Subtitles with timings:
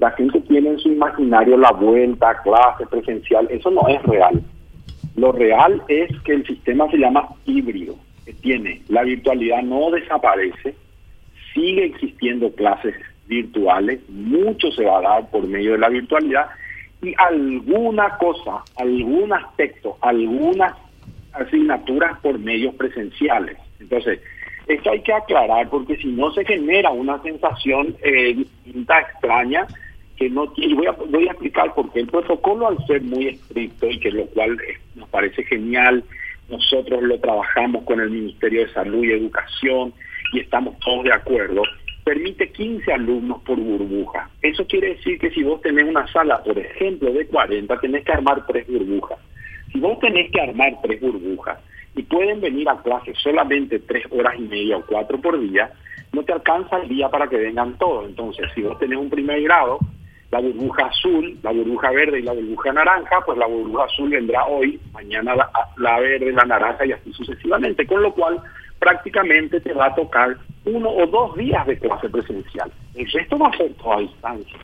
[0.00, 4.42] la gente tiene en su imaginario la vuelta, clase, presencial, eso no es real.
[5.14, 8.80] Lo real es que el sistema se llama híbrido, que tiene.
[8.88, 10.74] La virtualidad no desaparece,
[11.52, 12.94] sigue existiendo clases
[13.26, 16.46] virtuales, mucho se va a dar por medio de la virtualidad.
[17.02, 20.74] Y alguna cosa, algún aspecto, algunas
[21.34, 23.58] asignaturas por medios presenciales.
[23.78, 24.20] Entonces,
[24.66, 29.66] esto hay que aclarar porque si no se genera una sensación eh, extraña,
[30.20, 33.28] que no tiene, voy a, voy a explicar por qué el protocolo al ser muy
[33.28, 36.04] estricto y que lo cual eh, nos parece genial,
[36.50, 39.94] nosotros lo trabajamos con el Ministerio de Salud y Educación
[40.34, 41.62] y estamos todos de acuerdo,
[42.04, 44.28] permite 15 alumnos por burbuja.
[44.42, 48.12] Eso quiere decir que si vos tenés una sala, por ejemplo, de 40, tenés que
[48.12, 49.18] armar tres burbujas.
[49.72, 51.58] Si vos tenés que armar tres burbujas
[51.96, 55.72] y pueden venir a clase solamente tres horas y media o cuatro por día,
[56.12, 58.06] no te alcanza el día para que vengan todos.
[58.06, 59.78] Entonces, si vos tenés un primer grado,
[60.30, 64.44] la burbuja azul, la burbuja verde y la burbuja naranja, pues la burbuja azul vendrá
[64.46, 65.34] hoy, mañana
[65.76, 68.40] la, verde, la naranja y así sucesivamente, con lo cual
[68.78, 72.70] prácticamente te va a tocar uno o dos días de clase presencial.
[72.94, 74.58] El resto va a ser toda a distancia.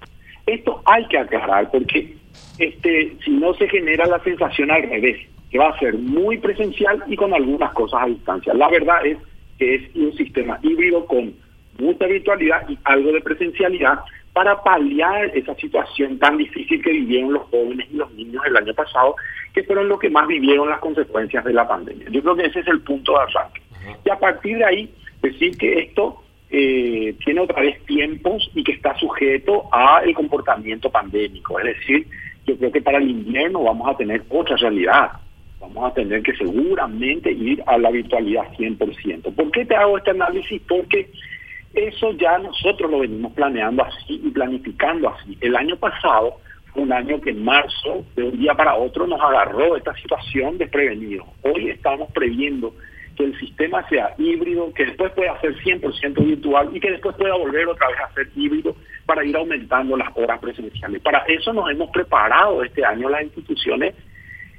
[0.46, 2.16] Esto hay que aclarar porque
[2.58, 5.18] este, si no se genera la sensación al revés,
[5.50, 8.54] que va a ser muy presencial y con algunas cosas a distancia.
[8.54, 9.18] La verdad es
[9.58, 11.34] que es un sistema híbrido con
[11.78, 14.00] mucha virtualidad y algo de presencialidad
[14.36, 18.74] para paliar esa situación tan difícil que vivieron los jóvenes y los niños el año
[18.74, 19.16] pasado,
[19.54, 22.06] que fueron los que más vivieron las consecuencias de la pandemia.
[22.10, 23.62] Yo creo que ese es el punto de arranque.
[24.04, 28.72] Y a partir de ahí, decir que esto eh, tiene otra vez tiempos y que
[28.72, 31.58] está sujeto a el comportamiento pandémico.
[31.60, 32.06] Es decir,
[32.44, 35.12] yo creo que para el invierno vamos a tener otra realidad.
[35.60, 39.34] Vamos a tener que seguramente ir a la virtualidad 100%.
[39.34, 40.60] ¿Por qué te hago este análisis?
[40.68, 41.08] Porque
[41.76, 45.36] eso ya nosotros lo venimos planeando así y planificando así.
[45.40, 46.38] El año pasado
[46.72, 50.56] fue un año que en marzo, de un día para otro, nos agarró esta situación
[50.56, 51.24] desprevenido.
[51.42, 52.74] Hoy estamos previendo
[53.14, 57.34] que el sistema sea híbrido, que después pueda ser 100% virtual y que después pueda
[57.36, 58.74] volver otra vez a ser híbrido
[59.04, 61.00] para ir aumentando las horas presenciales.
[61.02, 63.94] Para eso nos hemos preparado este año las instituciones.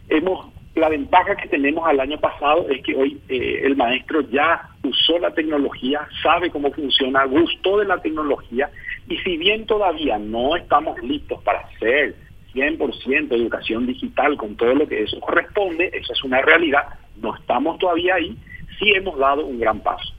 [0.09, 4.69] Hemos la ventaja que tenemos al año pasado es que hoy eh, el maestro ya
[4.83, 8.69] usó la tecnología, sabe cómo funciona, gustó de la tecnología
[9.09, 12.15] y si bien todavía no estamos listos para hacer
[12.53, 16.83] 100% educación digital con todo lo que eso corresponde, eso es una realidad,
[17.21, 18.35] no estamos todavía ahí,
[18.79, 20.13] sí hemos dado un gran paso.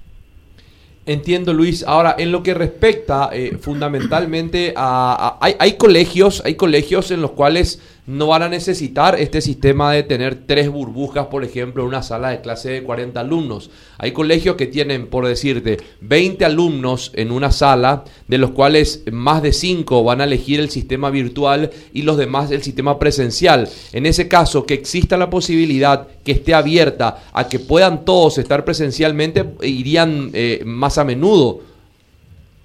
[1.06, 1.84] Entiendo, Luis.
[1.86, 7.30] Ahora, en lo que respecta eh, fundamentalmente a, hay, hay, colegios, hay colegios en los
[7.30, 12.02] cuales no van a necesitar este sistema de tener tres burbujas, por ejemplo, en una
[12.02, 13.70] sala de clase de 40 alumnos.
[13.98, 19.42] Hay colegios que tienen, por decirte, 20 alumnos en una sala, de los cuales más
[19.42, 23.68] de 5 van a elegir el sistema virtual y los demás el sistema presencial.
[23.92, 28.64] En ese caso, que exista la posibilidad que esté abierta a que puedan todos estar
[28.64, 31.60] presencialmente, irían eh, más a menudo.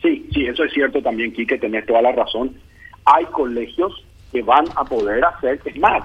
[0.01, 2.55] Sí, sí, eso es cierto también, Quique, tenés toda la razón.
[3.03, 4.02] Hay colegios
[4.33, 6.03] que van a poder hacer, es más,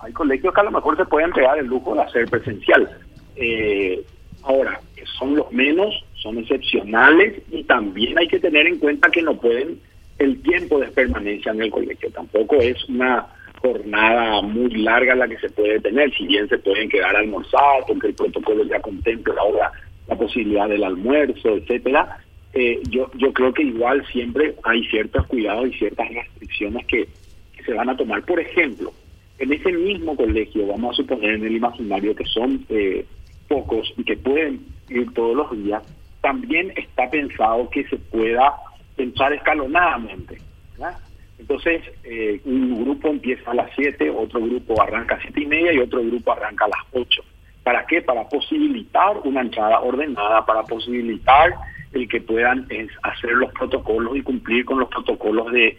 [0.00, 2.88] hay colegios que a lo mejor se pueden pegar el lujo de hacer presencial.
[3.36, 4.02] Eh,
[4.42, 4.80] ahora,
[5.18, 9.80] son los menos, son excepcionales y también hay que tener en cuenta que no pueden
[10.18, 12.10] el tiempo de permanencia en el colegio.
[12.10, 13.26] Tampoco es una
[13.60, 17.84] jornada muy larga la que se puede tener, si bien se pueden quedar a almorzar,
[17.86, 19.72] porque el protocolo ya contempla ahora
[20.06, 22.18] la posibilidad del almuerzo, etcétera.
[22.52, 27.08] Eh, yo, yo creo que igual siempre hay ciertos cuidados y ciertas restricciones que,
[27.62, 28.22] se van a tomar.
[28.24, 28.92] Por ejemplo,
[29.38, 33.04] en ese mismo colegio, vamos a suponer en el imaginario que son eh,
[33.48, 35.82] pocos y que pueden ir todos los días,
[36.20, 38.54] también está pensado que se pueda
[38.96, 40.38] pensar escalonadamente.
[41.38, 45.72] Entonces, eh, un grupo empieza a las 7, otro grupo arranca a 7 y media
[45.72, 47.22] y otro grupo arranca a las 8.
[47.62, 48.02] ¿Para qué?
[48.02, 51.54] Para posibilitar una entrada ordenada, para posibilitar
[51.92, 52.66] el que puedan
[53.02, 55.76] hacer los protocolos y cumplir con los protocolos de,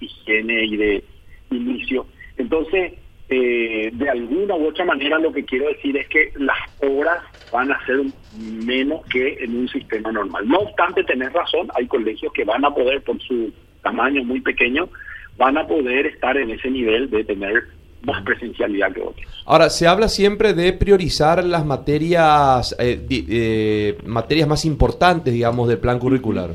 [0.00, 1.04] higiene y de
[1.50, 2.06] inicio.
[2.36, 2.92] Entonces,
[3.28, 7.22] eh, de alguna u otra manera lo que quiero decir es que las horas
[7.52, 8.00] van a ser
[8.36, 10.46] menos que en un sistema normal.
[10.48, 13.52] No obstante, tener razón, hay colegios que van a poder, por su
[13.82, 14.88] tamaño muy pequeño,
[15.36, 17.64] van a poder estar en ese nivel de tener
[18.02, 19.44] más presencialidad que otros.
[19.44, 25.78] Ahora, se habla siempre de priorizar las materias, eh, eh, materias más importantes, digamos, del
[25.78, 26.50] plan curricular.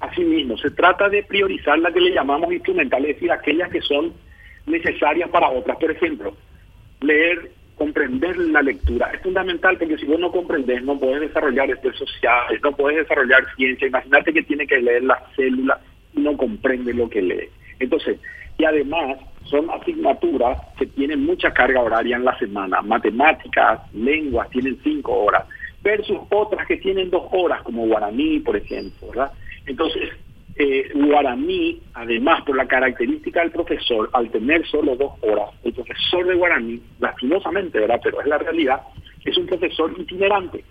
[0.00, 3.80] Así mismo, se trata de priorizar las que le llamamos instrumentales, es decir, aquellas que
[3.80, 4.12] son
[4.66, 5.76] necesarias para otras.
[5.78, 6.34] Por ejemplo,
[7.00, 9.10] leer, comprender la lectura.
[9.14, 13.44] Es fundamental porque si vos no comprendes, no puedes desarrollar estudios sociales, no puedes desarrollar
[13.56, 13.88] ciencia.
[13.88, 15.78] Imagínate que tiene que leer las células
[16.14, 17.48] y no comprende lo que lee.
[17.80, 18.18] Entonces,
[18.58, 19.18] y además
[19.52, 25.44] son asignaturas que tienen mucha carga horaria en la semana, matemáticas, lenguas, tienen cinco horas,
[25.82, 29.30] versus otras que tienen dos horas, como guaraní, por ejemplo, ¿verdad?
[29.66, 30.08] Entonces,
[30.56, 36.26] eh, guaraní, además por la característica del profesor, al tener solo dos horas, el profesor
[36.26, 38.00] de guaraní, lastimosamente, ¿verdad?
[38.02, 38.80] Pero es la realidad,
[39.22, 40.64] es un profesor itinerante.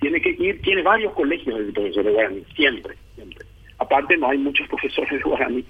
[0.00, 3.46] Tiene que ir, tiene varios colegios el profesor de guaraní, siempre, siempre.
[3.78, 5.64] Aparte no hay muchos profesores de guaraní,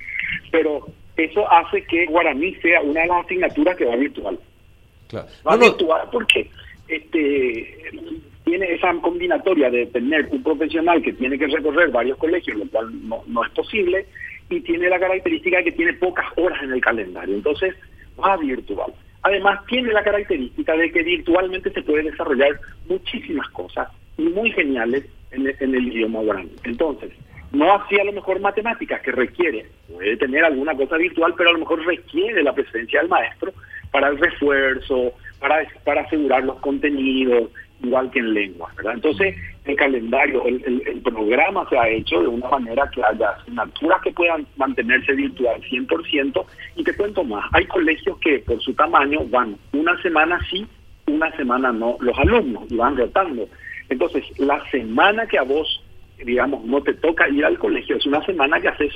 [0.50, 0.86] pero
[1.24, 4.38] eso hace que guaraní sea una de las asignaturas que va virtual.
[5.08, 5.28] Claro.
[5.46, 6.50] Va No, no, virtual porque
[6.88, 7.90] este
[8.44, 12.90] tiene esa combinatoria de tener un profesional que tiene que recorrer varios colegios, lo cual
[13.08, 14.06] no, no es posible,
[14.50, 17.34] y tiene la característica de que tiene pocas horas en el calendario.
[17.34, 17.74] Entonces,
[18.22, 18.92] va virtual.
[19.22, 23.88] Además, tiene la característica de que virtualmente se puede desarrollar muchísimas cosas
[24.18, 26.52] y muy geniales en el, en el idioma guaraní.
[26.64, 27.12] Entonces,
[27.52, 29.66] no así a lo mejor matemáticas que requiere,
[30.02, 33.52] puede tener alguna cosa virtual, pero a lo mejor requiere la presencia del maestro
[33.92, 37.50] para el refuerzo, para, para asegurar los contenidos,
[37.82, 38.94] igual que en lengua, ¿verdad?
[38.94, 44.12] Entonces, el calendario, el, programa se ha hecho de una manera que haya asignaturas que
[44.12, 46.44] puedan mantenerse virtual 100%,
[46.76, 50.66] y te cuento más, hay colegios que por su tamaño van una semana sí,
[51.06, 53.46] una semana no, los alumnos, y van rotando.
[53.88, 55.84] Entonces, la semana que a vos,
[56.24, 58.92] digamos, no te toca ir al colegio, es una semana que haces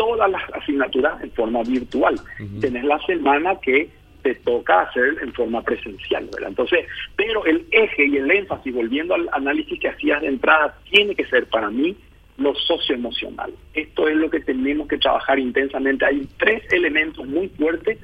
[0.00, 2.14] todas las asignaturas en forma virtual.
[2.14, 2.60] Uh -huh.
[2.62, 3.90] Tenés la semana que
[4.22, 6.48] te toca hacer en forma presencial, ¿verdad?
[6.48, 6.86] Entonces,
[7.16, 11.26] pero el eje y el énfasis, volviendo al análisis que hacías de entrada, tiene que
[11.26, 11.94] ser para mí
[12.38, 13.52] lo socioemocional.
[13.74, 16.06] Esto es lo que tenemos que trabajar intensamente.
[16.06, 17.98] Hay tres elementos muy fuertes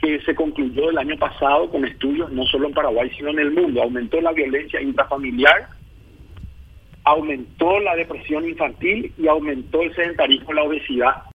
[0.00, 3.50] que se concluyó el año pasado con estudios no solo en Paraguay, sino en el
[3.50, 3.82] mundo.
[3.82, 5.66] Aumentó la violencia intrafamiliar,
[7.02, 11.22] aumentó la depresión infantil y aumentó el sedentarismo, la obesidad